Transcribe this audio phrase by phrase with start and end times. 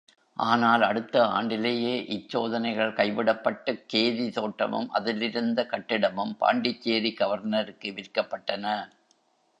[0.37, 8.65] ஆனால் அடுத்த ஆண்டிலேயே இச் சோதனைகள் கைவிடப்பட்டுக் கேதி தோட்டமும் அதிலிருந்த கட்டிடமும் பாண்டிச்சேரி கவர்னருக்கு விற்கப்பட்டன.